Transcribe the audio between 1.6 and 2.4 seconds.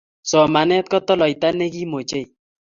kiim ochei